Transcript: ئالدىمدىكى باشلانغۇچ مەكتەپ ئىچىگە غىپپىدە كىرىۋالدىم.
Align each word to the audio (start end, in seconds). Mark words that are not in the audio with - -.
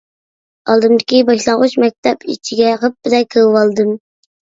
ئالدىمدىكى 0.73 1.19
باشلانغۇچ 1.27 1.77
مەكتەپ 1.85 2.29
ئىچىگە 2.35 2.75
غىپپىدە 2.83 3.25
كىرىۋالدىم. 3.33 3.99